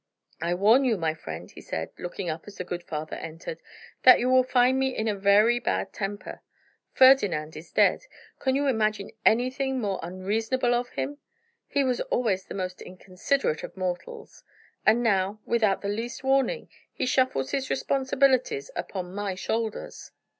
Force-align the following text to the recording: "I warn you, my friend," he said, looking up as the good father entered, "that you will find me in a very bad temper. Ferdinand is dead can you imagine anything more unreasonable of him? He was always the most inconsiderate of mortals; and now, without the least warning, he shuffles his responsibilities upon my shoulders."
"I 0.41 0.55
warn 0.55 0.83
you, 0.83 0.97
my 0.97 1.13
friend," 1.13 1.51
he 1.51 1.61
said, 1.61 1.91
looking 1.99 2.27
up 2.27 2.45
as 2.47 2.55
the 2.57 2.63
good 2.63 2.81
father 2.81 3.17
entered, 3.17 3.61
"that 4.01 4.17
you 4.19 4.31
will 4.31 4.41
find 4.41 4.79
me 4.79 4.97
in 4.97 5.07
a 5.07 5.13
very 5.13 5.59
bad 5.59 5.93
temper. 5.93 6.41
Ferdinand 6.91 7.55
is 7.55 7.71
dead 7.71 8.05
can 8.39 8.55
you 8.55 8.65
imagine 8.65 9.11
anything 9.27 9.79
more 9.79 9.99
unreasonable 10.01 10.73
of 10.73 10.89
him? 10.89 11.19
He 11.67 11.83
was 11.83 12.01
always 12.01 12.45
the 12.45 12.55
most 12.55 12.81
inconsiderate 12.81 13.61
of 13.61 13.77
mortals; 13.77 14.43
and 14.87 15.03
now, 15.03 15.39
without 15.45 15.81
the 15.81 15.87
least 15.87 16.23
warning, 16.23 16.67
he 16.91 17.05
shuffles 17.05 17.51
his 17.51 17.69
responsibilities 17.69 18.71
upon 18.75 19.13
my 19.13 19.35
shoulders." 19.35 20.13